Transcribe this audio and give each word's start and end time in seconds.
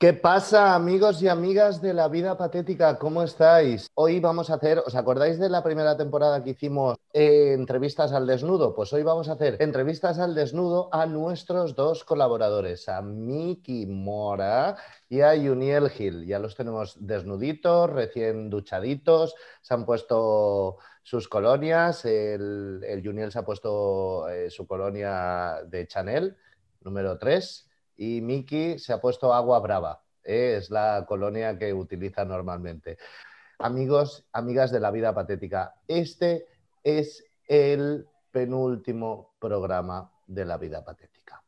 ¿Qué 0.00 0.14
pasa, 0.14 0.74
amigos 0.74 1.20
y 1.20 1.28
amigas 1.28 1.82
de 1.82 1.92
la 1.92 2.08
vida 2.08 2.38
patética? 2.38 2.98
¿Cómo 2.98 3.22
estáis? 3.22 3.86
Hoy 3.92 4.18
vamos 4.18 4.48
a 4.48 4.54
hacer, 4.54 4.78
¿os 4.78 4.94
acordáis 4.94 5.38
de 5.38 5.50
la 5.50 5.62
primera 5.62 5.94
temporada 5.94 6.42
que 6.42 6.52
hicimos 6.52 6.96
eh, 7.12 7.52
entrevistas 7.52 8.12
al 8.12 8.26
desnudo? 8.26 8.74
Pues 8.74 8.90
hoy 8.94 9.02
vamos 9.02 9.28
a 9.28 9.32
hacer 9.32 9.58
entrevistas 9.60 10.18
al 10.18 10.34
desnudo 10.34 10.88
a 10.90 11.04
nuestros 11.04 11.74
dos 11.76 12.02
colaboradores, 12.02 12.88
a 12.88 13.02
Miki 13.02 13.84
Mora 13.84 14.78
y 15.10 15.20
a 15.20 15.36
Juniel 15.36 15.90
Gil. 15.90 16.24
Ya 16.24 16.38
los 16.38 16.56
tenemos 16.56 16.96
desnuditos, 16.98 17.90
recién 17.90 18.48
duchaditos, 18.48 19.34
se 19.60 19.74
han 19.74 19.84
puesto 19.84 20.78
sus 21.02 21.28
colonias, 21.28 22.06
el, 22.06 22.82
el 22.86 23.02
Juniel 23.04 23.30
se 23.30 23.40
ha 23.40 23.44
puesto 23.44 24.30
eh, 24.30 24.48
su 24.48 24.66
colonia 24.66 25.58
de 25.66 25.86
Chanel, 25.86 26.38
número 26.80 27.18
3 27.18 27.66
y 28.00 28.22
Miki 28.22 28.78
se 28.78 28.94
ha 28.94 29.00
puesto 29.00 29.34
agua 29.34 29.60
brava. 29.60 30.02
¿eh? 30.24 30.56
Es 30.56 30.70
la 30.70 31.04
colonia 31.06 31.58
que 31.58 31.74
utiliza 31.74 32.24
normalmente. 32.24 32.96
Amigos, 33.58 34.24
amigas 34.32 34.72
de 34.72 34.80
la 34.80 34.90
vida 34.90 35.14
patética, 35.14 35.74
este 35.86 36.46
es 36.82 37.22
el 37.46 38.08
penúltimo 38.30 39.34
programa 39.38 40.10
de 40.26 40.46
la 40.46 40.56
vida 40.56 40.82
patética. 40.82 41.42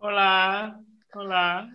Hola, 0.00 0.80
hola. 1.12 1.70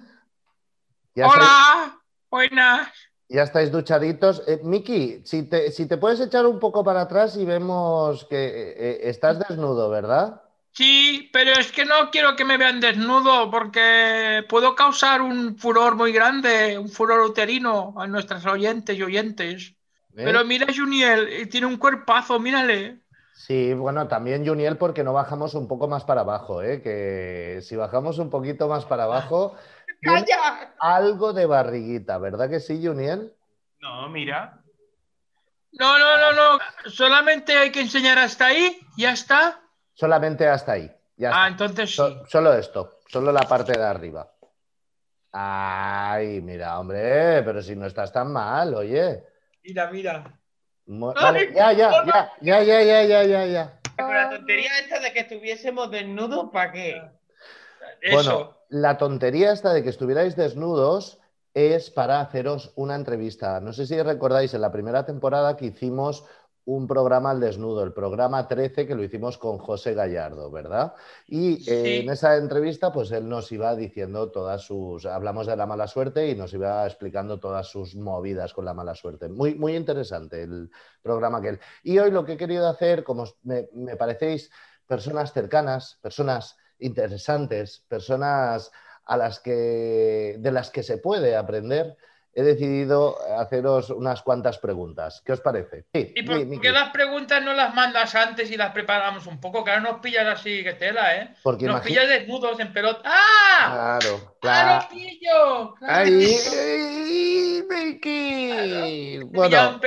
Ya 1.16 1.28
hola, 1.30 1.98
buenas. 2.30 3.09
Ya 3.30 3.44
estáis 3.44 3.72
duchaditos. 3.72 4.42
Eh, 4.48 4.60
Miki, 4.64 5.22
si 5.24 5.44
te, 5.44 5.72
si 5.72 5.86
te, 5.86 5.98
puedes 5.98 6.20
echar 6.20 6.48
un 6.48 6.60
poco 6.60 6.84
para 6.84 7.02
atrás 7.02 7.38
y 7.38 7.46
vemos 7.46 8.26
que 8.26 8.36
eh, 8.36 8.76
eh, 8.78 9.00
estás 9.04 9.38
desnudo, 9.48 9.88
¿verdad? 9.90 10.42
Sí, 10.72 11.30
pero 11.32 11.52
es 11.52 11.72
que 11.72 11.86
no 11.86 12.10
quiero 12.12 12.36
que 12.36 12.44
me 12.44 12.58
vean 12.58 12.80
desnudo 12.80 13.52
porque 13.52 14.44
puedo 14.50 14.74
causar 14.74 15.22
un 15.22 15.58
furor 15.58 15.96
muy 15.96 16.12
grande, 16.12 16.80
un 16.80 16.90
furor 16.90 17.22
uterino 17.22 17.94
a 17.98 18.08
nuestras 18.08 18.46
oyentes 18.48 18.98
y 18.98 19.04
oyentes. 19.04 19.76
¿Eh? 20.16 20.24
Pero 20.26 20.44
mira, 20.44 20.66
Juniel, 20.76 21.48
tiene 21.50 21.68
un 21.68 21.78
cuerpazo, 21.78 22.40
mírale. 22.40 23.02
Sí, 23.36 23.74
bueno, 23.74 24.08
también 24.08 24.46
Juniel 24.46 24.78
porque 24.78 25.04
no 25.04 25.14
bajamos 25.14 25.54
un 25.54 25.68
poco 25.68 25.88
más 25.88 26.04
para 26.04 26.22
abajo, 26.22 26.64
¿eh? 26.64 26.82
que 26.82 27.60
si 27.62 27.76
bajamos 27.76 28.18
un 28.18 28.32
poquito 28.32 28.68
más 28.68 28.86
para 28.86 29.04
abajo... 29.04 29.54
¡Calla! 30.02 30.74
Algo 30.80 31.34
de 31.34 31.46
barriguita, 31.46 32.18
¿verdad 32.18 32.50
que 32.50 32.60
sí, 32.60 32.82
Juniel? 32.86 33.34
No, 33.80 34.08
mira. 34.10 34.60
No, 35.74 36.00
no, 36.00 36.18
no, 36.18 36.34
no. 36.34 36.60
Solamente 36.90 37.58
hay 37.58 37.72
que 37.72 37.82
enseñar 37.82 38.18
hasta 38.18 38.48
ahí, 38.48 38.80
ya 38.98 39.12
está. 39.12 39.62
Solamente 39.94 40.48
hasta 40.48 40.74
ahí. 40.74 40.92
Ya 41.18 41.30
Ah, 41.30 41.48
está. 41.48 41.48
entonces 41.48 41.90
sí. 41.92 41.96
So- 41.98 42.26
solo 42.28 42.54
esto, 42.54 43.00
solo 43.08 43.32
la 43.32 43.42
parte 43.42 43.74
de 43.78 43.84
arriba. 43.86 44.32
Ay, 45.32 46.42
mira, 46.42 46.80
hombre, 46.80 47.44
pero 47.44 47.62
si 47.62 47.76
no 47.76 47.86
estás 47.86 48.12
tan 48.12 48.32
mal, 48.34 48.74
oye. 48.74 49.24
Mira, 49.64 49.92
mira. 49.92 50.24
Mo- 50.88 51.14
Ay, 51.16 51.24
Vale, 51.24 51.54
ya, 51.54 51.72
ya, 51.74 51.92
ya, 52.04 52.32
ya, 52.42 52.64
ya, 52.64 52.82
ya, 52.84 53.04
ya, 53.04 53.24
ya, 53.24 53.46
ya. 53.46 53.80
Con 53.98 54.14
la 54.16 54.30
tontería 54.30 54.72
esta 54.80 55.00
de 55.00 55.14
que 55.14 55.20
estuviésemos 55.20 55.92
desnudos, 55.92 56.50
¿para 56.52 56.72
qué? 56.72 57.02
Eso. 58.02 58.16
Bueno, 58.16 58.58
la 58.70 58.98
tontería 58.98 59.52
esta 59.52 59.74
de 59.74 59.84
que 59.84 59.90
estuvierais 59.90 60.36
desnudos 60.36 61.20
es 61.54 61.90
para 61.90 62.22
haceros 62.22 62.72
una 62.76 62.96
entrevista. 62.96 63.60
No 63.60 63.74
sé 63.74 63.88
si 63.88 64.02
recordáis 64.02 64.54
en 64.54 64.62
la 64.62 64.72
primera 64.72 65.06
temporada 65.06 65.58
que 65.58 65.66
hicimos 65.66 66.26
un 66.66 66.86
programa 66.86 67.32
al 67.32 67.40
desnudo, 67.40 67.84
el 67.84 67.94
programa 67.94 68.48
13 68.48 68.86
que 68.86 68.94
lo 68.94 69.04
hicimos 69.04 69.40
con 69.40 69.58
José 69.58 69.96
Gallardo, 69.96 70.52
¿verdad? 70.52 70.94
Y 71.26 71.68
eh, 71.70 72.02
en 72.02 72.10
esa 72.12 72.38
entrevista 72.38 72.92
pues 72.92 73.12
él 73.12 73.28
nos 73.28 73.52
iba 73.52 73.76
diciendo 73.76 74.30
todas 74.30 74.62
sus, 74.62 75.08
hablamos 75.08 75.48
de 75.48 75.56
la 75.56 75.66
mala 75.66 75.88
suerte 75.88 76.30
y 76.30 76.36
nos 76.36 76.54
iba 76.54 76.86
explicando 76.86 77.40
todas 77.40 77.68
sus 77.68 77.96
movidas 77.96 78.54
con 78.54 78.66
la 78.66 78.76
mala 78.76 78.94
suerte. 78.94 79.30
Muy, 79.30 79.56
muy 79.56 79.76
interesante 79.76 80.44
el 80.44 80.70
programa 81.02 81.40
aquel. 81.40 81.60
Y 81.82 81.98
hoy 81.98 82.12
lo 82.12 82.24
que 82.24 82.34
he 82.34 82.38
querido 82.38 82.68
hacer, 82.68 83.04
como 83.04 83.26
me, 83.42 83.68
me 83.74 83.96
parecéis 83.96 84.52
personas 84.86 85.34
cercanas, 85.34 85.98
personas 86.02 86.56
interesantes, 86.80 87.84
personas 87.88 88.72
a 89.06 89.18
las 89.18 89.40
que, 89.40 90.36
de 90.40 90.52
las 90.52 90.70
que 90.70 90.84
se 90.84 90.98
puede 90.98 91.36
aprender, 91.36 91.96
he 92.32 92.44
decidido 92.44 93.18
haceros 93.40 93.90
unas 93.90 94.22
cuantas 94.22 94.60
preguntas. 94.60 95.22
¿Qué 95.26 95.34
os 95.34 95.42
parece? 95.42 95.86
Sí, 95.94 96.14
¿Y 96.16 96.22
por 96.24 96.46
Miki. 96.46 96.62
qué 96.62 96.72
las 96.72 96.92
preguntas 96.92 97.44
no 97.44 97.54
las 97.54 97.74
mandas 97.74 98.14
antes 98.14 98.52
y 98.52 98.56
las 98.56 98.72
preparamos 98.72 99.26
un 99.26 99.42
poco? 99.42 99.64
Que 99.64 99.72
ahora 99.72 99.82
nos 99.92 100.00
pillas 100.00 100.28
así, 100.28 100.64
que 100.64 100.74
tela, 100.74 101.16
¿eh? 101.18 101.34
Porque 101.42 101.66
nos 101.66 101.82
imagi- 101.82 101.86
pillas 101.88 102.08
desnudos 102.08 102.60
en 102.60 102.72
pelota. 102.72 103.02
¡Ah! 103.04 103.98
Claro, 104.00 104.20
¡Ah, 104.24 104.34
claro. 104.40 104.84
lo 104.84 104.90
pillo! 104.96 105.74
Claro. 105.80 105.94
¡Ay, 106.06 107.64
pillan 107.68 109.30
Bueno, 109.32 109.80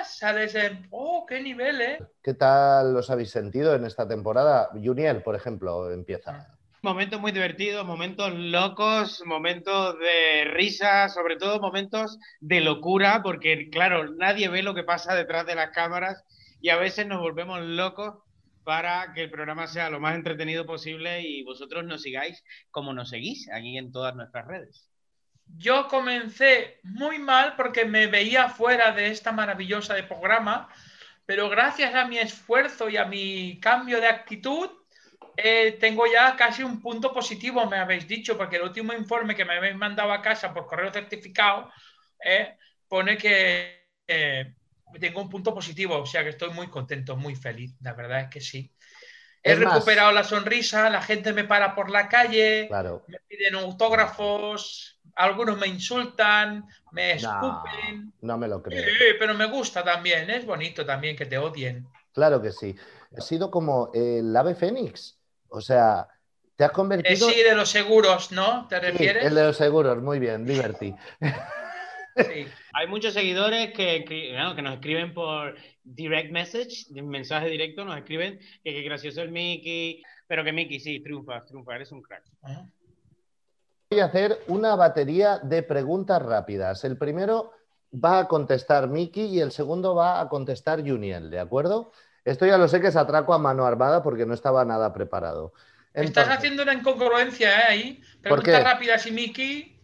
pelotas, 0.00 0.18
sales 0.18 0.54
en... 0.54 0.86
¡Oh, 0.90 1.26
qué 1.26 1.40
nivel, 1.40 1.80
eh! 1.80 1.98
¿qué 2.22 2.34
tal 2.34 2.96
os 2.96 3.10
habéis 3.10 3.30
sentido 3.30 3.74
en 3.74 3.84
esta 3.84 4.06
temporada? 4.06 4.70
Juniel, 4.72 5.22
por 5.22 5.34
ejemplo, 5.34 5.90
empieza. 5.90 6.48
Momentos 6.82 7.20
muy 7.20 7.32
divertidos, 7.32 7.84
momentos 7.86 8.32
locos, 8.34 9.22
momentos 9.26 9.98
de 9.98 10.44
risa, 10.44 11.08
sobre 11.10 11.36
todo 11.36 11.60
momentos 11.60 12.18
de 12.40 12.60
locura, 12.60 13.20
porque 13.22 13.68
claro, 13.70 14.10
nadie 14.14 14.48
ve 14.48 14.62
lo 14.62 14.74
que 14.74 14.84
pasa 14.84 15.14
detrás 15.14 15.44
de 15.46 15.54
las 15.54 15.70
cámaras 15.70 16.24
y 16.60 16.70
a 16.70 16.76
veces 16.76 17.06
nos 17.06 17.20
volvemos 17.20 17.60
locos 17.60 18.22
para 18.64 19.12
que 19.14 19.24
el 19.24 19.30
programa 19.30 19.66
sea 19.66 19.90
lo 19.90 20.00
más 20.00 20.14
entretenido 20.14 20.64
posible 20.64 21.22
y 21.22 21.42
vosotros 21.42 21.84
nos 21.84 22.02
sigáis 22.02 22.42
como 22.70 22.94
nos 22.94 23.10
seguís 23.10 23.50
aquí 23.52 23.76
en 23.76 23.92
todas 23.92 24.14
nuestras 24.14 24.46
redes. 24.46 24.90
Yo 25.56 25.88
comencé 25.88 26.78
muy 26.82 27.18
mal 27.18 27.54
porque 27.56 27.84
me 27.84 28.06
veía 28.06 28.48
fuera 28.48 28.92
de 28.92 29.08
esta 29.08 29.32
maravillosa 29.32 29.94
de 29.94 30.04
programa, 30.04 30.68
pero 31.26 31.48
gracias 31.48 31.94
a 31.94 32.06
mi 32.06 32.18
esfuerzo 32.18 32.88
y 32.88 32.96
a 32.96 33.04
mi 33.04 33.58
cambio 33.60 34.00
de 34.00 34.06
actitud, 34.08 34.70
eh, 35.36 35.76
tengo 35.80 36.06
ya 36.06 36.34
casi 36.36 36.62
un 36.62 36.80
punto 36.80 37.12
positivo, 37.12 37.64
me 37.66 37.78
habéis 37.78 38.06
dicho, 38.08 38.36
porque 38.36 38.56
el 38.56 38.62
último 38.62 38.92
informe 38.92 39.34
que 39.36 39.44
me 39.44 39.54
habéis 39.56 39.76
mandado 39.76 40.12
a 40.12 40.22
casa 40.22 40.52
por 40.52 40.66
correo 40.66 40.92
certificado 40.92 41.70
eh, 42.24 42.56
pone 42.88 43.16
que 43.16 43.86
eh, 44.08 44.54
tengo 44.98 45.22
un 45.22 45.28
punto 45.30 45.54
positivo, 45.54 45.96
o 45.98 46.06
sea 46.06 46.22
que 46.24 46.30
estoy 46.30 46.50
muy 46.50 46.68
contento, 46.68 47.16
muy 47.16 47.34
feliz, 47.36 47.74
la 47.80 47.92
verdad 47.94 48.22
es 48.22 48.28
que 48.28 48.40
sí. 48.40 48.72
He 49.42 49.52
Es 49.52 49.58
más- 49.58 49.72
recuperado 49.74 50.12
la 50.12 50.24
sonrisa, 50.24 50.90
la 50.90 51.00
gente 51.00 51.32
me 51.32 51.44
para 51.44 51.74
por 51.74 51.90
la 51.90 52.08
calle, 52.08 52.66
Claro. 52.68 53.04
me 53.08 53.18
piden 53.20 53.54
autógrafos, 53.54 54.99
algunos 55.16 55.58
me 55.58 55.66
insultan, 55.66 56.64
me 56.92 57.12
No, 57.20 57.62
escupen. 57.62 58.12
no 58.22 58.38
me 58.38 58.48
lo 58.48 58.62
creo. 58.62 58.82
Sí, 58.84 58.90
pero 59.18 59.34
me 59.34 59.46
gusta 59.46 59.84
también, 59.84 60.28
es 60.30 60.44
bonito 60.46 60.84
también 60.84 61.16
que 61.16 61.26
te 61.26 61.38
odien. 61.38 61.86
Claro 62.12 62.42
que 62.42 62.50
sí. 62.52 62.74
Ha 63.16 63.20
sido 63.20 63.50
como 63.50 63.90
el 63.94 64.34
ave 64.36 64.54
fénix. 64.54 65.18
O 65.48 65.60
sea, 65.60 66.06
te 66.56 66.64
has 66.64 66.70
Eh, 66.70 66.74
convertido... 66.74 67.28
sí, 67.28 67.42
de 67.42 67.54
los 67.54 67.68
seguros, 67.70 68.32
¿no? 68.32 68.66
¿Te 68.68 68.76
Sí, 68.76 68.82
refieres? 68.92 69.26
el 69.26 69.34
de 69.34 69.44
los 69.44 69.56
seguros, 69.56 70.02
muy 70.02 70.18
bien, 70.18 70.46
Liberty. 70.46 70.94
Sí. 72.16 72.24
Hay 72.72 72.86
muchos 72.86 73.14
seguidores 73.14 73.72
que, 73.72 74.04
escri- 74.04 74.30
bueno, 74.32 74.54
que 74.54 74.62
nos 74.62 74.74
escriben 74.74 75.14
por 75.14 75.56
direct 75.82 76.30
message, 76.32 76.86
mensaje 77.02 77.48
directo, 77.48 77.84
nos 77.84 77.96
escriben 77.96 78.38
que 78.62 78.72
qué 78.72 78.82
gracioso 78.82 79.22
el 79.22 79.30
Mickey, 79.30 80.02
pero 80.26 80.44
que 80.44 80.52
Mickey 80.52 80.80
sí, 80.80 81.00
triunfa, 81.00 81.44
triunfa, 81.44 81.76
eres 81.76 81.92
un 81.92 82.02
crack. 82.02 82.24
Ajá. 82.42 82.66
Voy 83.92 83.98
a 83.98 84.04
hacer 84.04 84.44
una 84.46 84.76
batería 84.76 85.38
de 85.38 85.64
preguntas 85.64 86.22
rápidas. 86.22 86.84
El 86.84 86.96
primero 86.96 87.54
va 87.92 88.20
a 88.20 88.28
contestar 88.28 88.86
Miki 88.86 89.22
y 89.22 89.40
el 89.40 89.50
segundo 89.50 89.96
va 89.96 90.20
a 90.20 90.28
contestar 90.28 90.88
Juniel, 90.88 91.28
¿de 91.28 91.40
acuerdo? 91.40 91.90
Esto 92.24 92.46
ya 92.46 92.56
lo 92.56 92.68
sé 92.68 92.80
que 92.80 92.86
es 92.86 92.94
atraco 92.94 93.34
a 93.34 93.38
mano 93.38 93.66
armada 93.66 94.00
porque 94.00 94.26
no 94.26 94.32
estaba 94.32 94.64
nada 94.64 94.92
preparado. 94.92 95.54
Estás 95.92 96.28
haciendo 96.28 96.62
una 96.62 96.72
incongruencia 96.72 97.62
¿eh? 97.62 97.64
ahí. 97.66 98.02
¿Por 98.22 98.42
Preguntas 98.42 98.62
rápidas 98.62 99.06
y 99.06 99.10
Mickey. 99.10 99.80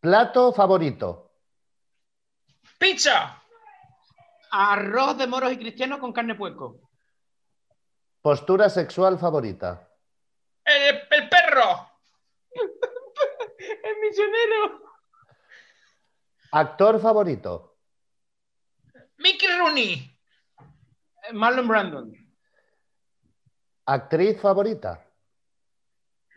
plato 0.00 0.52
favorito. 0.52 1.30
¡Pizza! 2.78 3.40
Arroz 4.50 5.18
de 5.18 5.28
moros 5.28 5.52
y 5.52 5.56
cristianos 5.56 6.00
con 6.00 6.12
carne 6.12 6.34
puerco. 6.34 6.80
Postura 8.20 8.68
sexual 8.68 9.20
favorita. 9.20 9.88
¡El, 10.64 11.00
el 11.12 11.28
perro! 11.28 11.91
Actor 16.52 17.00
favorito. 17.00 17.78
Mickey 19.18 19.48
Rooney. 19.58 20.18
Marlon 21.32 21.68
Brandon. 21.68 22.12
Actriz 23.86 24.40
favorita. 24.40 25.04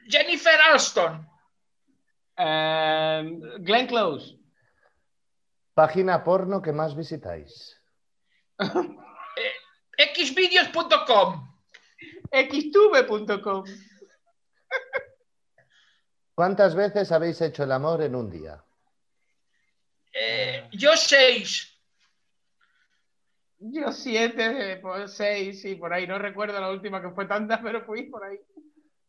Jennifer 0.08 0.60
Alston. 0.72 1.28
Eh, 2.38 3.40
Glenn 3.60 3.88
Close. 3.88 4.38
Página 5.74 6.24
porno 6.24 6.62
que 6.62 6.72
más 6.72 6.96
visitáis. 6.96 7.82
Eh, 9.98 10.12
xvideos.com. 10.26 11.56
xtube.com. 12.32 13.64
¿Cuántas 16.36 16.76
veces 16.76 17.14
habéis 17.14 17.40
hecho 17.40 17.64
el 17.64 17.72
amor 17.72 18.02
en 18.02 18.14
un 18.14 18.30
día? 18.30 18.62
Eh, 20.14 20.68
yo 20.74 20.96
seis. 20.96 21.72
Yo 23.58 23.92
siete, 23.94 24.78
pues 24.82 25.14
seis, 25.14 25.62
sí, 25.62 25.76
por 25.76 25.94
ahí. 25.94 26.06
No 26.06 26.20
recuerdo 26.20 26.60
la 26.60 26.70
última 26.70 27.02
que 27.02 27.10
fue 27.12 27.26
tanta, 27.26 27.62
pero 27.62 27.86
fui 27.86 28.04
por 28.10 28.24
ahí. 28.26 28.38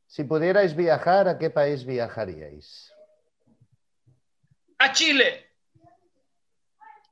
Si 0.07 0.23
pudierais 0.23 0.77
viajar, 0.77 1.27
¿a 1.27 1.37
qué 1.37 1.51
país 1.51 1.85
viajaríais? 1.85 2.93
A 4.79 4.93
Chile. 4.93 5.47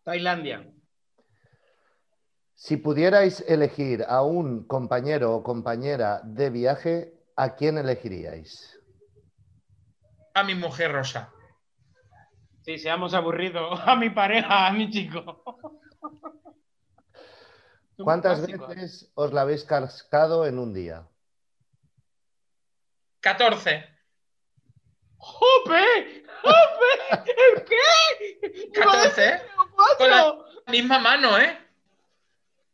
Tailandia. 0.04 0.64
Si 2.54 2.76
pudierais 2.76 3.44
elegir 3.48 4.04
a 4.06 4.22
un 4.22 4.64
compañero 4.64 5.34
o 5.34 5.42
compañera 5.42 6.20
de 6.22 6.50
viaje, 6.50 7.12
¿a 7.36 7.56
quién 7.56 7.78
elegiríais? 7.78 8.73
A 10.34 10.42
mi 10.42 10.54
mujer 10.54 10.92
Rosa. 10.92 11.32
Sí, 12.64 12.78
seamos 12.78 13.14
aburridos. 13.14 13.80
A 13.86 13.94
mi 13.96 14.10
pareja, 14.10 14.66
a 14.66 14.72
mi 14.72 14.90
chico. 14.90 15.42
¿Cuántas 17.96 18.38
clásico. 18.40 18.66
veces 18.66 19.10
os 19.14 19.32
la 19.32 19.42
habéis 19.42 19.62
cascado 19.64 20.46
en 20.46 20.58
un 20.58 20.74
día? 20.74 21.06
14. 23.20 23.84
¡Jope! 25.16 26.24
¡Jope! 26.42 27.24
¿El 27.54 27.64
qué? 27.64 28.70
14, 28.72 29.28
¿eh? 29.28 29.42
Con 29.96 30.10
la 30.10 30.34
misma 30.66 30.98
mano, 30.98 31.38
¿eh? 31.38 31.56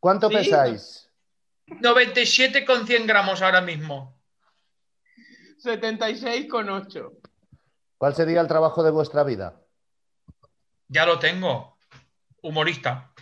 ¿Cuánto 0.00 0.28
Sí. 0.30 0.36
pesáis? 0.36 1.10
97 1.66 2.64
con 2.64 2.86
100 2.86 3.06
gramos 3.06 3.42
ahora 3.42 3.60
mismo. 3.60 4.18
76,8. 5.62 7.19
¿Cuál 8.00 8.14
sería 8.14 8.40
el 8.40 8.48
trabajo 8.48 8.82
de 8.82 8.90
vuestra 8.90 9.24
vida? 9.24 9.60
Ya 10.88 11.04
lo 11.04 11.18
tengo. 11.18 11.76
Humorista. 12.40 13.12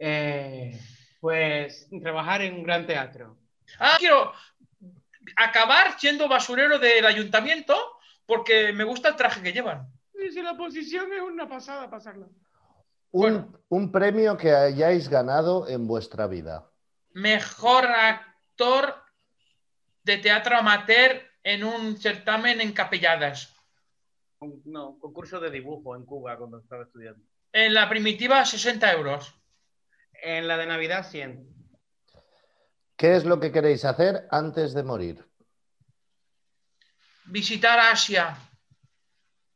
Eh, 0.00 0.80
pues 1.20 1.88
trabajar 2.02 2.42
en 2.42 2.54
un 2.54 2.64
gran 2.64 2.84
teatro. 2.84 3.38
Ah, 3.78 3.94
quiero 4.00 4.32
acabar 5.36 5.96
siendo 5.96 6.28
basurero 6.28 6.80
del 6.80 7.06
ayuntamiento 7.06 7.76
porque 8.26 8.72
me 8.72 8.82
gusta 8.82 9.10
el 9.10 9.16
traje 9.16 9.40
que 9.44 9.52
llevan. 9.52 9.88
Y 10.12 10.32
si 10.32 10.42
la 10.42 10.56
posición 10.56 11.12
es 11.12 11.22
una 11.22 11.48
pasada 11.48 11.88
pasarla. 11.88 12.26
Un, 12.26 13.22
Bueno. 13.22 13.60
un 13.68 13.92
premio 13.92 14.36
que 14.36 14.52
hayáis 14.52 15.08
ganado 15.08 15.68
en 15.68 15.86
vuestra 15.86 16.26
vida. 16.26 16.68
Mejor 17.12 17.86
actor 17.86 18.92
de 20.02 20.18
teatro 20.18 20.56
amateur 20.56 21.22
en 21.46 21.62
un 21.62 21.96
certamen 21.96 22.60
en 22.60 22.72
Capelladas. 22.72 23.54
Un- 24.40 24.60
No, 24.64 24.98
concurso 24.98 25.38
de 25.38 25.48
dibujo 25.52 25.94
en 25.94 26.04
Cuba 26.04 26.36
cuando 26.36 26.58
estaba 26.58 26.82
estudiando. 26.82 27.24
En 27.52 27.72
la 27.72 27.88
primitiva, 27.88 28.44
60 28.44 28.92
euros. 28.92 29.32
En 30.24 30.48
la 30.48 30.56
de 30.56 30.66
Navidad, 30.66 31.08
100. 31.08 31.46
¿Qué 32.96 33.14
es 33.14 33.24
lo 33.24 33.38
que 33.38 33.52
queréis 33.52 33.84
hacer 33.84 34.26
antes 34.32 34.74
de 34.74 34.82
morir? 34.82 35.24
Visitar 37.26 37.78
Asia. 37.78 38.36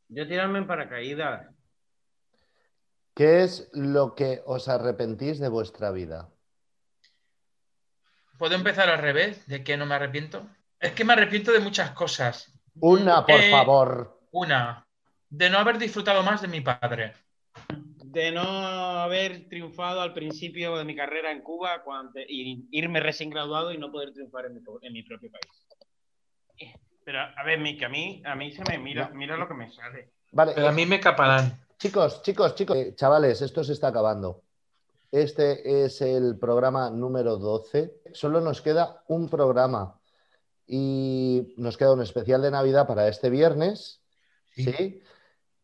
Yo 0.08 0.28
tirarme 0.28 0.58
en 0.60 0.68
paracaídas. 0.68 1.48
¿Qué 3.14 3.42
es 3.42 3.68
lo 3.72 4.14
que 4.14 4.42
os 4.46 4.68
arrepentís 4.68 5.40
de 5.40 5.48
vuestra 5.48 5.90
vida? 5.90 6.30
¿Puedo 8.38 8.54
empezar 8.54 8.88
al 8.88 8.98
revés? 9.00 9.44
¿De 9.48 9.64
qué 9.64 9.76
no 9.76 9.86
me 9.86 9.96
arrepiento? 9.96 10.48
Es 10.80 10.92
que 10.92 11.04
me 11.04 11.12
arrepiento 11.12 11.52
de 11.52 11.60
muchas 11.60 11.90
cosas. 11.90 12.52
Una, 12.80 13.24
por 13.26 13.40
Eh, 13.40 13.50
favor. 13.50 14.18
Una, 14.32 14.86
de 15.28 15.50
no 15.50 15.58
haber 15.58 15.78
disfrutado 15.78 16.22
más 16.22 16.40
de 16.40 16.48
mi 16.48 16.60
padre. 16.62 17.12
De 18.04 18.32
no 18.32 18.42
haber 18.42 19.48
triunfado 19.48 20.00
al 20.00 20.14
principio 20.14 20.76
de 20.76 20.84
mi 20.84 20.96
carrera 20.96 21.30
en 21.30 21.42
Cuba 21.42 21.82
cuando, 21.84 22.18
y 22.26 22.66
irme 22.72 22.98
recién 23.00 23.30
graduado 23.30 23.72
y 23.72 23.78
no 23.78 23.92
poder 23.92 24.12
triunfar 24.12 24.46
en 24.46 24.54
mi, 24.54 24.60
en 24.82 24.92
mi 24.92 25.02
propio 25.02 25.30
país. 25.30 26.74
Pero, 27.04 27.18
a 27.20 27.42
ver, 27.44 27.58
Miki, 27.60 27.84
a 27.84 27.88
mí, 27.88 28.22
a 28.24 28.34
mí 28.34 28.52
se 28.52 28.62
me 28.64 28.78
mira, 28.78 29.10
mira 29.10 29.36
lo 29.36 29.46
que 29.48 29.54
me 29.54 29.70
sale. 29.72 30.12
Vale, 30.32 30.52
Pero 30.54 30.68
a 30.68 30.72
mí 30.72 30.86
me 30.86 31.00
caparán. 31.00 31.52
chicos, 31.78 32.22
chicos, 32.22 32.54
chicos. 32.54 32.76
Eh, 32.76 32.94
chavales, 32.94 33.42
esto 33.42 33.62
se 33.64 33.72
está 33.72 33.88
acabando. 33.88 34.42
Este 35.10 35.84
es 35.84 36.00
el 36.02 36.38
programa 36.38 36.90
número 36.90 37.36
12. 37.36 38.00
Solo 38.12 38.40
nos 38.40 38.60
queda 38.62 39.02
un 39.08 39.28
programa 39.28 39.99
y 40.72 41.52
nos 41.56 41.76
queda 41.76 41.92
un 41.92 42.00
especial 42.00 42.42
de 42.42 42.52
Navidad 42.52 42.86
para 42.86 43.08
este 43.08 43.28
viernes. 43.28 44.00
Sí. 44.54 44.72
¿sí? 44.72 45.02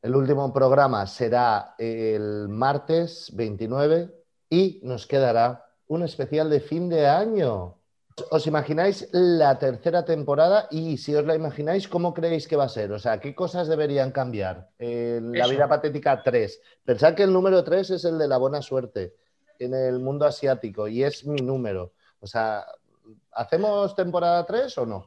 El 0.03 0.17
último 0.17 0.53
programa 0.53 1.06
será 1.06 1.76
el 1.79 2.49
martes 2.49 3.31
29 3.32 4.12
y 4.50 4.81
nos 4.82 5.06
quedará 5.06 5.64
un 5.87 6.03
especial 6.03 6.50
de 6.50 6.58
fin 6.58 6.88
de 6.88 7.06
año. 7.06 7.79
¿Os 8.32 8.49
imagináis 8.49 9.08
la 9.12 9.61
tercera 9.61 10.05
temporada? 10.05 10.67
Y 10.73 10.97
si 10.97 11.14
os 11.14 11.25
la 11.25 11.37
imagináis, 11.37 11.87
¿cómo 11.87 12.12
creéis 12.12 12.49
que 12.49 12.56
va 12.56 12.64
a 12.64 12.69
ser? 12.69 12.91
O 12.91 12.99
sea, 12.99 13.20
¿qué 13.20 13.32
cosas 13.32 13.69
deberían 13.69 14.11
cambiar? 14.11 14.70
En 14.76 15.32
la 15.32 15.47
vida 15.47 15.69
patética 15.69 16.20
3. 16.20 16.61
Pensad 16.85 17.14
que 17.14 17.23
el 17.23 17.32
número 17.32 17.62
3 17.62 17.91
es 17.91 18.05
el 18.05 18.19
de 18.19 18.26
la 18.26 18.38
buena 18.38 18.61
suerte 18.61 19.14
en 19.61 19.73
el 19.73 20.00
mundo 20.00 20.26
asiático 20.26 20.88
y 20.88 21.05
es 21.05 21.25
mi 21.26 21.43
número. 21.43 21.93
O 22.19 22.26
sea, 22.26 22.67
¿hacemos 23.32 23.94
temporada 23.94 24.44
3 24.47 24.79
o 24.79 24.87
no? 24.87 25.06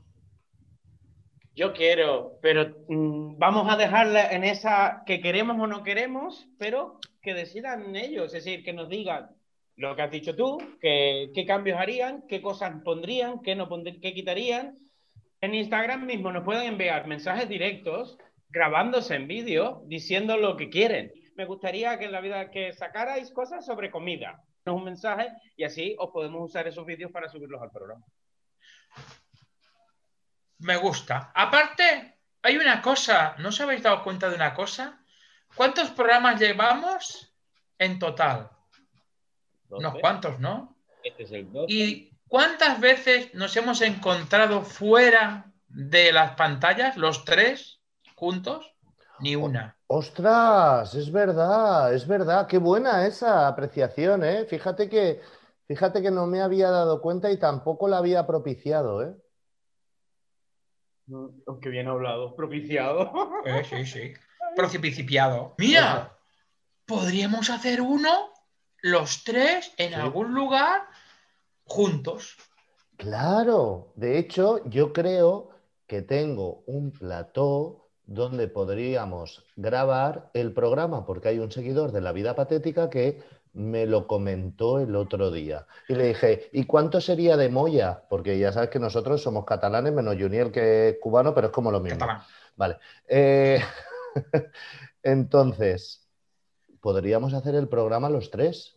Yo 1.55 1.73
quiero, 1.73 2.37
pero 2.41 2.73
mm, 2.87 3.37
vamos 3.37 3.71
a 3.71 3.75
dejarla 3.75 4.31
en 4.31 4.43
esa 4.43 5.03
que 5.05 5.19
queremos 5.19 5.59
o 5.59 5.67
no 5.67 5.83
queremos, 5.83 6.47
pero 6.57 6.99
que 7.21 7.33
decidan 7.33 7.95
ellos, 7.95 8.27
es 8.33 8.45
decir, 8.45 8.63
que 8.63 8.71
nos 8.73 8.87
digan 8.87 9.31
lo 9.75 9.95
que 9.95 10.01
has 10.01 10.11
dicho 10.11 10.35
tú, 10.35 10.57
que, 10.79 11.31
qué 11.33 11.45
cambios 11.45 11.79
harían, 11.79 12.23
qué 12.27 12.41
cosas 12.41 12.73
pondrían, 12.83 13.41
qué, 13.41 13.55
no 13.55 13.67
pondr- 13.69 13.99
qué 14.01 14.13
quitarían. 14.13 14.77
En 15.41 15.55
Instagram 15.55 16.05
mismo 16.05 16.31
nos 16.31 16.43
pueden 16.43 16.63
enviar 16.63 17.07
mensajes 17.07 17.47
directos, 17.47 18.17
grabándose 18.49 19.15
en 19.15 19.27
vídeo, 19.27 19.83
diciendo 19.85 20.37
lo 20.37 20.57
que 20.57 20.69
quieren. 20.69 21.11
Me 21.35 21.45
gustaría 21.45 21.97
que 21.97 22.05
en 22.05 22.11
la 22.11 22.19
vida 22.21 22.51
que 22.51 22.73
sacarais 22.73 23.31
cosas 23.31 23.65
sobre 23.65 23.91
comida, 23.91 24.43
un 24.75 24.83
mensaje 24.83 25.29
y 25.55 25.63
así 25.63 25.95
os 25.97 26.11
podemos 26.11 26.49
usar 26.49 26.67
esos 26.67 26.85
vídeos 26.85 27.11
para 27.11 27.29
subirlos 27.29 27.61
al 27.61 27.71
programa. 27.71 28.05
Me 30.59 30.75
gusta. 30.77 31.31
Aparte, 31.33 32.19
hay 32.41 32.57
una 32.57 32.81
cosa, 32.81 33.35
¿no 33.39 33.49
os 33.49 33.61
habéis 33.61 33.83
dado 33.83 34.03
cuenta 34.03 34.29
de 34.29 34.35
una 34.35 34.53
cosa? 34.53 35.03
¿Cuántos 35.55 35.89
programas 35.91 36.39
llevamos 36.39 37.33
en 37.77 37.99
total? 37.99 38.49
Unos 39.69 39.95
cuantos, 39.99 40.39
¿no? 40.39 40.77
Este 41.03 41.23
es 41.23 41.31
el 41.31 41.51
12. 41.51 41.73
¿Y 41.73 42.11
cuántas 42.27 42.79
veces 42.79 43.33
nos 43.33 43.55
hemos 43.55 43.81
encontrado 43.81 44.63
fuera 44.63 45.51
de 45.67 46.11
las 46.11 46.31
pantallas, 46.31 46.97
los 46.97 47.23
tres 47.23 47.81
juntos? 48.15 48.73
Ni 49.21 49.35
una. 49.35 49.75
Ostras, 49.87 50.93
es 50.93 51.11
verdad, 51.11 51.93
es 51.93 52.07
verdad, 52.07 52.47
qué 52.47 52.57
buena 52.57 53.05
esa 53.07 53.47
apreciación, 53.47 54.23
¿eh? 54.23 54.45
Fíjate 54.45 54.87
que, 54.87 55.19
fíjate 55.67 56.01
que 56.01 56.11
no 56.11 56.27
me 56.27 56.41
había 56.41 56.69
dado 56.69 57.01
cuenta 57.01 57.31
y 57.31 57.37
tampoco 57.37 57.87
la 57.87 57.97
había 57.97 58.27
propiciado, 58.27 59.03
¿eh? 59.03 59.15
Oh, 61.11 61.59
qué 61.59 61.69
bien 61.69 61.87
hablado, 61.87 62.35
propiciado. 62.35 63.11
Eh, 63.45 63.63
sí, 63.67 63.85
sí. 63.85 64.13
Precipiciado. 64.55 65.55
Mira, 65.57 66.15
podríamos 66.85 67.49
hacer 67.49 67.81
uno, 67.81 68.31
los 68.81 69.23
tres, 69.23 69.73
en 69.77 69.89
Sí. 69.89 69.95
algún 69.95 70.33
lugar, 70.33 70.83
juntos. 71.65 72.35
Claro, 72.97 73.93
de 73.95 74.19
hecho, 74.19 74.61
yo 74.65 74.93
creo 74.93 75.49
que 75.87 76.01
tengo 76.01 76.63
un 76.67 76.91
plató 76.91 77.78
donde 78.09 78.47
podríamos 78.47 79.45
grabar 79.55 80.31
el 80.33 80.51
programa, 80.51 81.05
porque 81.05 81.29
hay 81.29 81.37
un 81.37 81.51
seguidor 81.51 81.91
de 81.91 82.01
La 82.01 82.11
Vida 82.11 82.35
Patética 82.35 82.89
que 82.89 83.21
me 83.53 83.85
lo 83.85 84.07
comentó 84.07 84.79
el 84.79 84.95
otro 84.95 85.29
día. 85.29 85.67
Y 85.87 85.93
le 85.93 86.07
dije, 86.07 86.49
¿y 86.51 86.65
cuánto 86.65 87.01
sería 87.01 87.37
de 87.37 87.49
Moya? 87.49 88.03
Porque 88.09 88.39
ya 88.39 88.51
sabes 88.51 88.71
que 88.71 88.79
nosotros 88.79 89.21
somos 89.21 89.45
catalanes, 89.45 89.93
menos 89.93 90.15
Junior 90.19 90.51
que 90.51 90.89
es 90.89 90.97
cubano, 90.99 91.35
pero 91.35 91.47
es 91.47 91.53
como 91.53 91.71
lo 91.71 91.79
mismo. 91.81 91.99
Catalán. 91.99 92.23
Vale. 92.55 92.77
Eh, 93.07 93.61
entonces, 95.03 96.07
podríamos 96.81 97.35
hacer 97.35 97.53
el 97.53 97.67
programa 97.67 98.09
los 98.09 98.31
tres 98.31 98.75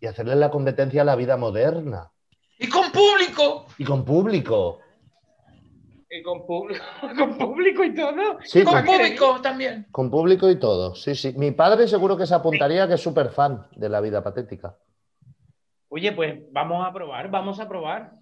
y 0.00 0.06
hacerle 0.06 0.34
la 0.36 0.50
competencia 0.50 1.02
a 1.02 1.04
la 1.04 1.16
vida 1.16 1.36
moderna 1.36 2.10
Y 2.58 2.70
con 2.70 2.90
público. 2.90 3.66
y 3.76 3.84
con 3.84 4.02
público. 4.02 4.80
Y 6.14 6.22
con, 6.22 6.44
público, 6.46 6.84
con 7.18 7.38
público 7.38 7.84
y 7.84 7.94
todo. 7.94 8.38
Sí, 8.44 8.62
Con 8.64 8.74
con, 8.74 8.84
público 8.84 9.40
también. 9.40 9.86
con 9.90 10.10
público 10.10 10.50
y 10.50 10.58
todo. 10.58 10.94
Sí, 10.94 11.14
sí. 11.14 11.32
Mi 11.36 11.52
padre 11.52 11.88
seguro 11.88 12.16
que 12.16 12.26
se 12.26 12.34
apuntaría, 12.34 12.86
que 12.86 12.94
es 12.94 13.00
súper 13.00 13.30
fan 13.30 13.66
de 13.76 13.88
la 13.88 14.00
vida 14.00 14.22
patética. 14.22 14.76
Oye, 15.88 16.12
pues 16.12 16.40
vamos 16.52 16.86
a 16.86 16.92
probar, 16.92 17.30
vamos 17.30 17.60
a 17.60 17.68
probar. 17.68 18.12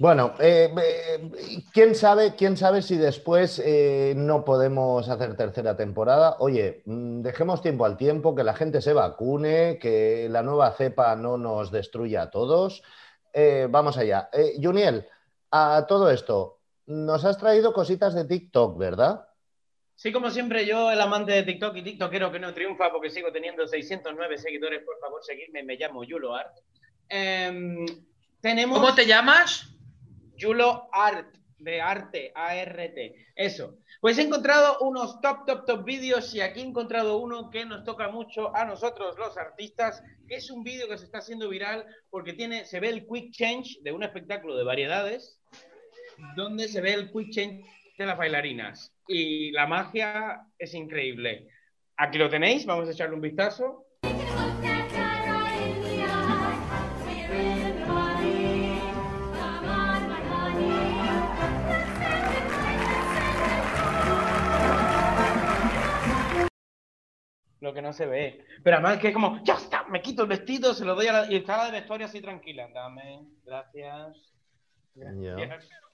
Bueno, 0.00 0.32
eh, 0.40 0.72
eh, 0.82 1.30
quién 1.72 1.94
sabe, 1.94 2.34
quién 2.34 2.56
sabe 2.56 2.80
si 2.82 2.96
después 2.96 3.62
eh, 3.64 4.14
no 4.16 4.44
podemos 4.44 5.08
hacer 5.08 5.36
tercera 5.36 5.76
temporada. 5.76 6.36
Oye, 6.38 6.82
mm, 6.86 7.20
dejemos 7.20 7.60
tiempo 7.60 7.84
al 7.84 7.96
tiempo, 7.96 8.34
que 8.34 8.42
la 8.42 8.54
gente 8.54 8.80
se 8.80 8.94
vacune, 8.94 9.78
que 9.78 10.26
la 10.30 10.42
nueva 10.42 10.72
cepa 10.72 11.14
no 11.16 11.36
nos 11.36 11.70
destruya 11.70 12.22
a 12.22 12.30
todos. 12.30 12.82
Eh, 13.32 13.68
vamos 13.70 13.96
allá. 13.98 14.28
Eh, 14.32 14.54
Juniel, 14.60 15.06
a 15.50 15.84
todo 15.86 16.10
esto, 16.10 16.59
nos 16.90 17.24
has 17.24 17.38
traído 17.38 17.72
cositas 17.72 18.14
de 18.14 18.24
TikTok, 18.24 18.76
¿verdad? 18.76 19.24
Sí, 19.94 20.10
como 20.12 20.28
siempre, 20.30 20.66
yo, 20.66 20.90
el 20.90 21.00
amante 21.00 21.30
de 21.30 21.44
TikTok 21.44 21.76
y 21.76 21.82
TikTokero 21.82 22.32
que 22.32 22.40
no 22.40 22.52
triunfa 22.52 22.90
porque 22.90 23.10
sigo 23.10 23.30
teniendo 23.30 23.66
609 23.66 24.38
seguidores, 24.38 24.82
por 24.82 24.98
favor, 24.98 25.22
seguidme, 25.22 25.62
me 25.62 25.76
llamo 25.76 26.02
Yulo 26.02 26.34
Art. 26.34 26.56
Em, 27.08 27.86
tenemos 28.40 28.80
¿Cómo 28.80 28.94
te 28.94 29.06
llamas? 29.06 29.68
Yulo 30.34 30.88
Art, 30.92 31.32
de 31.58 31.80
arte, 31.80 32.32
A-R-T. 32.34 33.14
Eso. 33.36 33.76
Pues 34.00 34.18
he 34.18 34.22
encontrado 34.22 34.78
unos 34.80 35.20
top, 35.20 35.46
top, 35.46 35.66
top 35.66 35.84
vídeos 35.84 36.34
y 36.34 36.40
aquí 36.40 36.60
he 36.60 36.64
encontrado 36.64 37.18
uno 37.18 37.50
que 37.50 37.66
nos 37.66 37.84
toca 37.84 38.08
mucho 38.08 38.56
a 38.56 38.64
nosotros, 38.64 39.16
los 39.16 39.36
artistas, 39.36 40.02
es 40.28 40.50
un 40.50 40.64
vídeo 40.64 40.88
que 40.88 40.98
se 40.98 41.04
está 41.04 41.18
haciendo 41.18 41.48
viral 41.48 41.86
porque 42.08 42.32
tiene, 42.32 42.64
se 42.64 42.80
ve 42.80 42.88
el 42.88 43.06
quick 43.06 43.32
change 43.32 43.78
de 43.82 43.92
un 43.92 44.02
espectáculo 44.02 44.56
de 44.56 44.64
variedades, 44.64 45.38
donde 46.36 46.68
se 46.68 46.80
ve 46.80 46.94
el 46.94 47.10
quick 47.10 47.30
change 47.30 47.64
de 47.98 48.06
las 48.06 48.16
bailarinas. 48.16 48.94
Y 49.06 49.50
la 49.52 49.66
magia 49.66 50.46
es 50.58 50.74
increíble. 50.74 51.48
Aquí 51.96 52.18
lo 52.18 52.30
tenéis, 52.30 52.64
vamos 52.64 52.88
a 52.88 52.92
echarle 52.92 53.14
un 53.14 53.20
vistazo. 53.20 53.86
Lo 67.60 67.74
que 67.74 67.82
no 67.82 67.92
se 67.92 68.06
ve. 68.06 68.46
Pero 68.64 68.76
además 68.76 68.98
que 68.98 69.08
es 69.08 69.14
como, 69.14 69.44
ya 69.44 69.54
está, 69.54 69.84
me 69.84 70.00
quito 70.00 70.22
el 70.22 70.28
vestido, 70.28 70.72
se 70.72 70.86
lo 70.86 70.94
doy 70.94 71.08
a 71.08 71.12
la... 71.12 71.30
Y 71.30 71.36
está 71.36 71.58
la 71.58 71.66
de 71.66 71.72
vestuario 71.72 72.06
así 72.06 72.22
tranquila. 72.22 72.68
Dame, 72.72 73.26
gracias. 73.44 74.32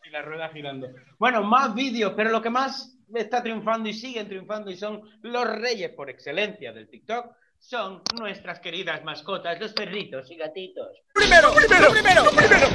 Y 0.07 0.11
la 0.11 0.23
rueda 0.23 0.49
girando. 0.51 0.89
Bueno, 1.19 1.43
más 1.43 1.75
vídeos, 1.75 2.13
pero 2.17 2.31
lo 2.31 2.41
que 2.41 2.51
más 2.51 2.97
está 3.15 3.43
triunfando 3.43 3.89
y 3.89 3.95
siguen 3.95 4.29
triunfando 4.29 4.71
y 4.71 4.77
son 4.77 5.03
los 5.23 5.45
reyes 5.47 5.91
por 5.91 6.11
excelencia 6.11 6.73
del 6.73 6.89
TikTok 6.89 7.35
son 7.59 8.03
nuestras 8.19 8.61
queridas 8.61 9.03
mascotas, 9.03 9.59
los 9.59 9.73
perritos 9.73 10.31
y 10.31 10.37
gatitos. 10.37 10.89
Primero, 11.15 11.53
primero, 11.53 11.91
primero, 11.91 12.25
primero. 12.31 12.69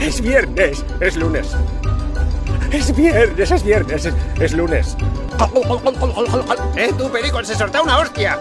Es 0.00 0.20
viernes, 0.20 0.84
es 1.00 1.16
lunes. 1.16 1.56
Es 2.72 2.96
viernes, 2.96 3.50
es 3.50 3.64
viernes, 3.64 4.06
es, 4.06 4.14
es 4.40 4.52
lunes. 4.54 4.96
Eh, 6.76 6.90
tú, 6.98 7.10
Perico, 7.12 7.44
se 7.44 7.54
sortea 7.54 7.82
una 7.82 7.98
hostia. 7.98 8.36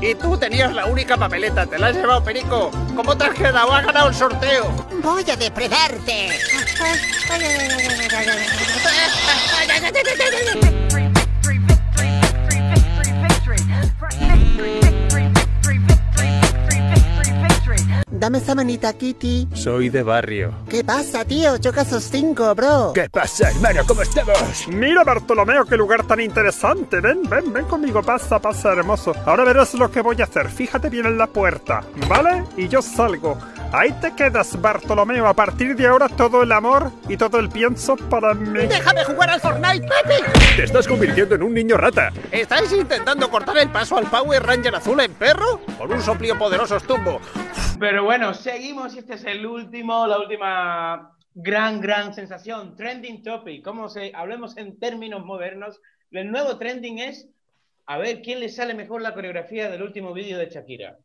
Y 0.00 0.14
tú 0.14 0.38
tenías 0.38 0.72
la 0.74 0.86
única 0.86 1.16
papeleta, 1.16 1.66
te 1.66 1.78
la 1.78 1.88
has 1.88 1.96
llevado, 1.96 2.22
Perico. 2.22 2.70
¿Cómo 2.94 3.16
te 3.16 3.24
has 3.24 3.34
quedado? 3.34 3.72
Ha 3.72 3.82
ganado 3.82 4.08
el 4.08 4.14
sorteo. 4.14 4.70
Voy 5.02 5.28
a 5.28 5.36
depredarte. 5.36 6.30
Dame 18.18 18.38
esa 18.38 18.54
manita, 18.56 18.92
Kitty. 18.92 19.48
Soy 19.54 19.90
de 19.90 20.02
barrio. 20.02 20.52
¿Qué 20.68 20.82
pasa, 20.82 21.24
tío? 21.24 21.56
Choca 21.58 21.82
esos 21.82 22.02
cinco, 22.02 22.52
bro. 22.56 22.92
¿Qué 22.92 23.08
pasa, 23.08 23.50
hermano? 23.50 23.82
¿Cómo 23.86 24.02
estamos? 24.02 24.66
Mira, 24.66 25.04
Bartolomeo, 25.04 25.64
qué 25.64 25.76
lugar 25.76 26.04
tan 26.04 26.20
interesante. 26.20 27.00
Ven, 27.00 27.22
ven, 27.30 27.52
ven 27.52 27.64
conmigo. 27.66 28.02
Pasa, 28.02 28.40
pasa, 28.40 28.72
hermoso. 28.72 29.12
Ahora 29.24 29.44
verás 29.44 29.72
lo 29.74 29.88
que 29.90 30.00
voy 30.00 30.20
a 30.20 30.24
hacer. 30.24 30.48
Fíjate 30.48 30.90
bien 30.90 31.06
en 31.06 31.16
la 31.16 31.28
puerta, 31.28 31.84
¿vale? 32.08 32.42
Y 32.56 32.66
yo 32.66 32.82
salgo. 32.82 33.38
Ahí 33.70 33.92
te 34.00 34.14
quedas, 34.16 34.58
Bartolomeo. 34.60 35.26
A 35.26 35.34
partir 35.34 35.76
de 35.76 35.86
ahora 35.86 36.08
todo 36.08 36.42
el 36.42 36.52
amor 36.52 36.90
y 37.06 37.18
todo 37.18 37.38
el 37.38 37.50
pienso 37.50 37.96
para 37.96 38.32
mí. 38.32 38.66
Déjame 38.66 39.04
jugar 39.04 39.28
al 39.28 39.40
Fortnite, 39.40 39.86
papi. 39.86 40.14
Te 40.56 40.64
estás 40.64 40.88
convirtiendo 40.88 41.34
en 41.34 41.42
un 41.42 41.52
niño 41.52 41.76
rata. 41.76 42.10
¿Estáis 42.32 42.72
intentando 42.72 43.30
cortar 43.30 43.58
el 43.58 43.68
paso 43.70 43.98
al 43.98 44.06
Power 44.06 44.42
Ranger 44.42 44.74
azul 44.74 44.98
en 45.00 45.12
perro? 45.12 45.60
Con 45.76 45.92
un 45.92 46.00
soplío 46.00 46.38
poderoso 46.38 46.76
estumbo. 46.76 47.20
Pero 47.78 48.04
bueno, 48.04 48.32
seguimos. 48.32 48.96
Este 48.96 49.14
es 49.14 49.24
el 49.24 49.44
último, 49.44 50.06
la 50.06 50.18
última 50.18 51.14
gran, 51.34 51.82
gran 51.82 52.14
sensación. 52.14 52.74
Trending 52.74 53.22
topic. 53.22 53.62
Como 53.62 53.90
se 53.90 54.12
hablemos 54.14 54.56
en 54.56 54.78
términos 54.78 55.26
modernos, 55.26 55.82
el 56.10 56.30
nuevo 56.30 56.56
trending 56.56 57.00
es 57.00 57.28
a 57.84 57.98
ver 57.98 58.22
quién 58.22 58.40
le 58.40 58.48
sale 58.48 58.72
mejor 58.72 59.02
la 59.02 59.12
coreografía 59.12 59.68
del 59.68 59.82
último 59.82 60.14
vídeo 60.14 60.38
de 60.38 60.48
Shakira. 60.48 60.96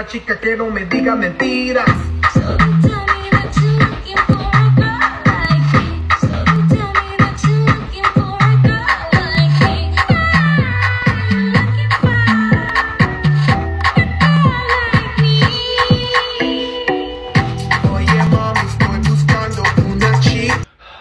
Una 0.00 0.08
chica 0.08 0.40
que 0.40 0.56
no 0.56 0.70
me 0.70 0.86
diga 0.86 1.14
mentiras. 1.14 1.84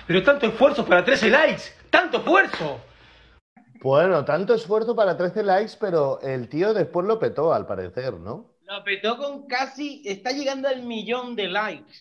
Pero 0.07 0.23
tanto 0.23 0.47
esfuerzo 0.47 0.85
para 0.85 1.05
13 1.05 1.29
likes, 1.29 1.63
tanto 1.89 2.17
esfuerzo. 2.17 2.81
Bueno, 3.81 4.25
tanto 4.25 4.53
esfuerzo 4.53 4.93
para 4.93 5.15
13 5.15 5.43
likes, 5.43 5.73
pero 5.79 6.19
el 6.21 6.49
tío 6.49 6.73
después 6.73 7.07
lo 7.07 7.17
petó, 7.17 7.53
al 7.53 7.65
parecer, 7.65 8.15
¿no? 8.15 8.58
Lo 8.69 9.17
con 9.17 9.47
casi, 9.47 10.03
está 10.05 10.31
llegando 10.31 10.67
al 10.67 10.83
millón 10.83 11.35
de 11.35 11.47
likes 11.47 11.93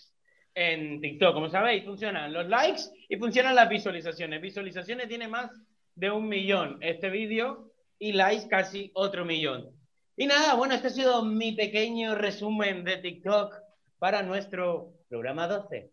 en 0.55 1.01
TikTok. 1.01 1.33
Como 1.33 1.49
sabéis, 1.49 1.83
funcionan 1.85 2.31
los 2.31 2.47
likes 2.47 2.83
y 3.09 3.17
funcionan 3.17 3.55
las 3.55 3.71
visualizaciones. 3.71 4.43
Visualizaciones 4.43 5.09
tiene 5.09 5.29
más 5.29 5.51
de 5.95 6.11
un 6.11 6.29
millón 6.29 6.77
este 6.83 7.09
vídeo 7.09 7.73
y 7.99 8.13
likes 8.13 8.49
casi 8.49 8.91
otro 8.93 9.25
millón. 9.25 9.71
Y 10.15 10.27
nada, 10.27 10.55
bueno, 10.57 10.75
este 10.75 10.89
ha 10.89 10.91
sido 10.91 11.25
mi 11.25 11.53
pequeño 11.53 12.15
resumen 12.15 12.85
de 12.85 12.99
TikTok 12.99 13.55
para 13.99 14.23
nuestro 14.23 14.93
programa 15.09 15.49
12. 15.49 15.91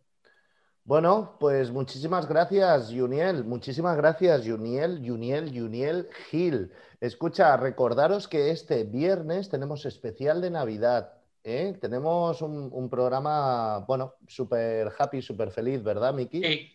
Bueno, 0.85 1.35
pues 1.39 1.71
muchísimas 1.71 2.27
gracias, 2.29 2.91
Juniel. 2.93 3.43
Muchísimas 3.43 3.97
gracias, 3.97 4.43
Juniel, 4.45 5.01
Juniel, 5.03 5.51
Juniel 5.51 6.07
Gil. 6.29 6.71
Escucha, 7.01 7.57
recordaros 7.57 8.27
que 8.27 8.51
este 8.51 8.83
viernes 8.83 9.49
tenemos 9.49 9.87
especial 9.87 10.41
de 10.41 10.51
Navidad. 10.51 11.11
¿eh? 11.43 11.75
Tenemos 11.81 12.43
un, 12.43 12.69
un 12.71 12.87
programa, 12.87 13.79
bueno, 13.79 14.13
súper 14.27 14.91
happy, 14.95 15.23
súper 15.23 15.49
feliz, 15.49 15.81
¿verdad, 15.81 16.13
Miki? 16.13 16.43
Sí. 16.43 16.71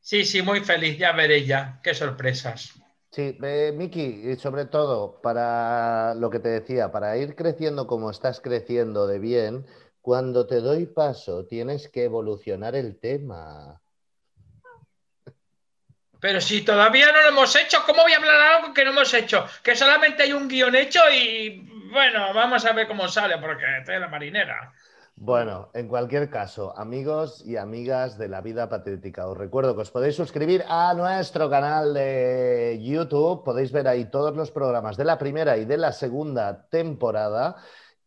Sí, 0.00 0.24
sí, 0.24 0.40
muy 0.40 0.60
feliz. 0.60 0.96
Ya 0.96 1.12
veréis 1.12 1.46
ya. 1.46 1.78
Qué 1.84 1.92
sorpresas. 1.92 2.72
Sí, 3.10 3.36
eh, 3.42 3.74
Miki, 3.76 4.30
y 4.30 4.36
sobre 4.36 4.64
todo 4.64 5.20
para 5.20 6.14
lo 6.14 6.30
que 6.30 6.38
te 6.38 6.48
decía, 6.48 6.90
para 6.90 7.18
ir 7.18 7.34
creciendo 7.34 7.86
como 7.86 8.10
estás 8.10 8.40
creciendo 8.40 9.06
de 9.06 9.18
bien, 9.18 9.66
cuando 10.08 10.46
te 10.46 10.62
doy 10.62 10.86
paso 10.86 11.44
tienes 11.44 11.90
que 11.90 12.04
evolucionar 12.04 12.74
el 12.74 12.98
tema. 12.98 13.78
Pero 16.18 16.40
si 16.40 16.62
todavía 16.62 17.12
no 17.12 17.20
lo 17.20 17.28
hemos 17.28 17.54
hecho, 17.54 17.80
¿cómo 17.84 18.04
voy 18.04 18.14
a 18.14 18.16
hablar 18.16 18.40
algo 18.40 18.72
que 18.72 18.86
no 18.86 18.92
hemos 18.92 19.12
hecho? 19.12 19.44
Que 19.62 19.76
solamente 19.76 20.22
hay 20.22 20.32
un 20.32 20.48
guion 20.48 20.74
hecho 20.76 21.00
y 21.12 21.60
bueno, 21.92 22.32
vamos 22.32 22.64
a 22.64 22.72
ver 22.72 22.88
cómo 22.88 23.06
sale, 23.06 23.36
porque 23.36 23.64
estoy 23.80 23.96
en 23.96 24.00
la 24.00 24.08
marinera. 24.08 24.72
Bueno, 25.14 25.68
en 25.74 25.88
cualquier 25.88 26.30
caso, 26.30 26.72
amigos 26.78 27.44
y 27.44 27.58
amigas 27.58 28.16
de 28.16 28.28
la 28.28 28.40
vida 28.40 28.66
patética, 28.70 29.26
os 29.26 29.36
recuerdo 29.36 29.74
que 29.74 29.82
os 29.82 29.90
podéis 29.90 30.16
suscribir 30.16 30.64
a 30.68 30.94
nuestro 30.94 31.50
canal 31.50 31.92
de 31.92 32.80
YouTube, 32.80 33.44
podéis 33.44 33.72
ver 33.72 33.86
ahí 33.86 34.06
todos 34.06 34.34
los 34.34 34.50
programas 34.52 34.96
de 34.96 35.04
la 35.04 35.18
primera 35.18 35.58
y 35.58 35.66
de 35.66 35.76
la 35.76 35.92
segunda 35.92 36.66
temporada. 36.70 37.56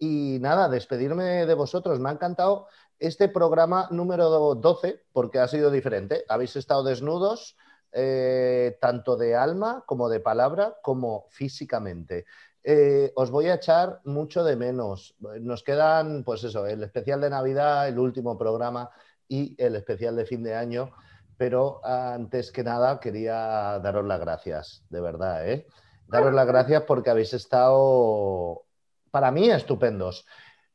Y 0.03 0.39
nada, 0.41 0.67
despedirme 0.67 1.46
de 1.46 1.53
vosotros, 1.53 2.00
me 2.00 2.10
ha 2.10 2.13
encantado 2.13 2.65
este 2.98 3.29
programa 3.29 3.88
número 3.91 4.55
12 4.55 5.03
porque 5.13 5.38
ha 5.38 5.48
sido 5.48 5.70
diferente. 5.70 6.25
Habéis 6.27 6.55
estado 6.55 6.84
desnudos, 6.84 7.55
eh, 7.91 8.79
tanto 8.81 9.15
de 9.15 9.36
alma 9.36 9.84
como 9.86 10.10
de 10.10 10.20
palabra, 10.20 10.75
como 10.81 11.27
físicamente. 11.29 12.25
Eh, 12.63 13.12
os 13.15 13.29
voy 13.29 13.50
a 13.50 13.53
echar 13.53 14.01
mucho 14.03 14.43
de 14.43 14.55
menos. 14.55 15.15
Nos 15.20 15.62
quedan, 15.62 16.24
pues 16.24 16.43
eso, 16.46 16.65
el 16.65 16.81
especial 16.81 17.22
de 17.22 17.29
Navidad, 17.29 17.88
el 17.88 18.00
último 18.00 18.39
programa 18.39 18.89
y 19.27 19.55
el 19.63 19.75
especial 19.75 20.15
de 20.15 20.25
fin 20.25 20.41
de 20.41 20.55
año. 20.55 20.93
Pero 21.38 21.79
antes 21.86 22.51
que 22.51 22.63
nada 22.63 23.00
quería 23.00 23.77
daros 23.77 24.05
las 24.08 24.20
gracias, 24.20 24.84
de 24.89 25.00
verdad, 25.00 25.48
¿eh? 25.48 25.67
Daros 26.08 26.34
las 26.34 26.48
gracias 26.48 26.86
porque 26.88 27.12
habéis 27.12 27.36
estado, 27.36 28.63
para 29.12 29.32
mí, 29.32 29.50
estupendos. 29.50 30.25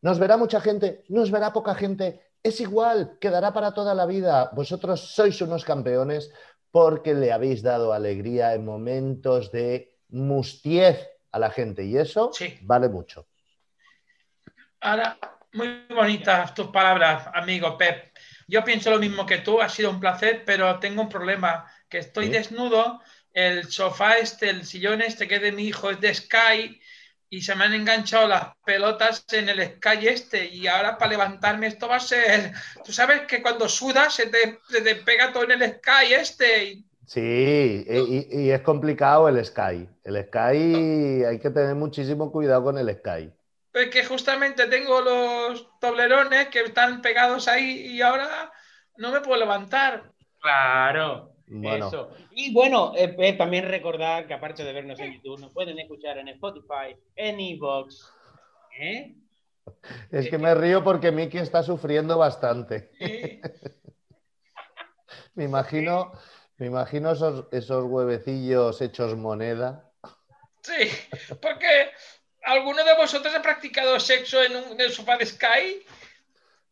Nos 0.03 0.19
verá 0.19 0.37
mucha 0.37 0.61
gente, 0.61 1.05
nos 1.09 1.31
verá 1.31 1.53
poca 1.53 1.75
gente, 1.75 2.21
es 2.43 2.61
igual, 2.61 3.17
quedará 3.21 3.53
para 3.53 3.73
toda 3.73 3.95
la 3.95 4.07
vida. 4.07 4.51
Vosotros 4.55 5.01
sois 5.01 5.41
unos 5.41 5.65
campeones 5.65 6.31
porque 6.71 7.15
le 7.15 7.33
habéis 7.33 7.63
dado 7.63 7.93
alegría 7.93 8.55
en 8.55 8.65
momentos 8.65 9.51
de 9.51 9.97
mustiez 10.11 11.09
a 11.33 11.39
la 11.39 11.51
gente 11.51 11.85
y 11.85 11.97
eso 11.97 12.31
Sí. 12.33 12.57
vale 12.63 12.89
mucho. 12.89 13.27
Ahora, 14.81 15.19
muy 15.53 15.87
bonitas 15.89 16.55
tus 16.55 16.69
palabras, 16.69 17.29
amigo 17.35 17.77
Pep. 17.79 18.13
Yo 18.47 18.63
pienso 18.63 18.91
lo 18.91 18.99
mismo 18.99 19.27
que 19.27 19.39
tú, 19.39 19.61
ha 19.61 19.69
sido 19.69 19.91
un 19.91 19.99
placer, 20.01 20.45
pero 20.45 20.79
tengo 20.79 21.03
un 21.03 21.09
problema, 21.09 21.67
que 21.89 21.99
estoy 21.99 22.27
Sí. 22.27 22.33
desnudo, 22.33 23.01
el 23.33 23.71
sofá 23.71 24.19
este, 24.19 24.51
el 24.51 24.65
sillón 24.65 25.01
este 25.03 25.27
que 25.27 25.37
es 25.37 25.43
de 25.43 25.53
mi 25.53 25.65
hijo 25.65 25.91
es 25.91 26.01
de 26.01 26.15
Sky 26.15 26.81
y 27.29 27.43
se 27.43 27.55
me 27.57 27.65
han 27.65 27.75
enganchado 27.75 28.29
las 28.29 28.55
pelotas 28.65 29.25
en 29.33 29.49
el 29.49 29.63
Sky 29.77 30.09
este 30.09 30.47
y 30.47 30.67
ahora 30.67 30.97
para 30.99 31.11
levantarme 31.13 31.67
esto 31.69 31.89
va 31.89 31.97
a 31.97 32.01
ser... 32.01 32.53
Tú 32.85 32.93
sabes 32.93 33.23
que 33.23 33.43
cuando 33.43 33.69
sudas 33.69 34.15
se 34.15 34.27
te, 34.29 34.61
se 34.69 34.83
te 34.83 34.97
pega 34.97 35.33
todo 35.33 35.45
en 35.45 35.63
el 35.63 35.75
Sky 35.79 36.15
este 36.15 36.65
y 36.65 36.87
Sí, 37.07 37.21
y, 37.89 38.27
y- 38.37 38.43
y 38.47 38.51
es 38.51 38.63
complicado 38.63 39.29
el 39.29 39.45
Sky. 39.45 39.89
El 40.05 40.25
Sky 40.27 41.25
hay 41.25 41.39
que 41.39 41.51
tener 41.51 41.75
muchísimo 41.77 42.33
cuidado 42.33 42.65
con 42.65 42.79
el 42.79 42.89
Sky. 42.97 43.33
pues 43.73 43.91
que 43.91 44.05
justamente 44.05 44.67
tengo 44.69 45.01
los 45.01 45.69
toblerones 45.81 46.49
que 46.49 46.61
están 46.63 47.03
pegados 47.03 47.47
ahí 47.49 47.87
y 47.97 48.03
ahora 48.03 48.51
no 48.97 49.13
me 49.13 49.21
puedo 49.21 49.39
levantar. 49.41 50.13
Claro. 50.41 51.36
Bueno. 51.49 51.89
Eso. 51.89 52.11
Y 52.33 52.53
bueno, 52.53 52.93
eh, 52.97 53.15
eh, 53.19 53.33
también 53.35 53.69
recordar 53.69 54.27
que 54.27 54.35
aparte 54.35 54.65
de 54.65 54.73
vernos 54.73 54.99
en 54.99 55.15
YouTube, 55.15 55.41
nos 55.41 55.53
pueden 55.53 55.79
escuchar 55.79 56.19
en 56.19 56.29
Spotify, 56.29 56.97
en 57.15 57.41
Evox. 57.41 58.13
¿eh? 58.79 59.15
Es 60.11 60.29
que 60.29 60.39
me 60.39 60.55
río 60.55 60.83
porque 60.83 61.13
Miki 61.13 61.39
está 61.39 61.63
sufriendo 61.63 62.19
bastante. 62.19 62.91
Me 65.35 65.45
imagino, 65.45 66.13
me 66.57 66.67
imagino 66.67 67.13
esos, 67.13 67.45
esos 67.53 67.85
huevecillos 67.85 68.81
hechos 68.81 69.15
moneda. 69.17 69.93
Sí, 70.63 70.91
porque 71.43 71.91
¿alguno 72.43 72.83
de 72.83 72.97
vosotros 72.97 73.35
ha 73.35 73.43
practicado 73.43 74.01
sexo 74.01 74.43
en, 74.43 74.57
un, 74.57 74.65
en 74.73 74.81
el 74.81 74.91
sofá 74.91 75.19
de 75.19 75.27
Sky? 75.27 75.85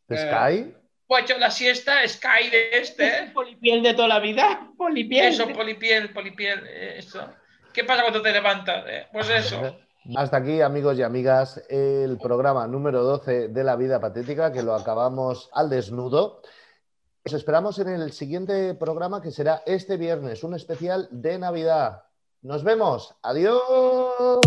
¿De 0.08 0.16
Sky? 0.16 0.74
¿O 1.06 1.16
ha 1.16 1.20
hecho 1.20 1.38
la 1.38 1.50
siesta 1.50 2.06
Sky 2.06 2.50
de 2.50 2.78
este? 2.78 3.30
Polipiel 3.34 3.82
de 3.82 3.94
toda 3.94 4.08
la 4.08 4.20
vida. 4.20 4.70
Polipiel. 4.76 5.32
Eso, 5.32 5.49
polipiel, 5.49 6.12
polipiel, 6.12 6.66
eh, 6.66 6.94
eso. 6.99 7.26
¿Qué 7.73 7.84
pasa 7.84 8.02
cuando 8.02 8.23
te 8.23 8.32
levantas? 8.32 8.84
eh? 8.88 9.06
Pues 9.12 9.28
eso. 9.28 9.76
Hasta 10.16 10.37
aquí, 10.37 10.61
amigos 10.61 10.99
y 10.99 11.02
amigas, 11.02 11.62
el 11.68 12.18
programa 12.18 12.66
número 12.66 13.02
12 13.02 13.49
de 13.49 13.64
La 13.64 13.75
Vida 13.75 14.00
Patética, 14.00 14.52
que 14.52 14.62
lo 14.62 14.75
acabamos 14.75 15.49
al 15.54 15.70
desnudo. 15.70 16.42
Os 17.25 17.32
esperamos 17.32 17.78
en 17.78 17.88
el 17.88 18.12
siguiente 18.12 18.75
programa, 18.75 19.23
que 19.23 19.30
será 19.30 19.62
este 19.64 19.96
viernes, 19.96 20.44
un 20.44 20.54
especial 20.54 21.08
de 21.11 21.38
Navidad. 21.38 22.02
Nos 22.42 22.62
vemos. 22.62 23.14
Adiós. 23.23 24.40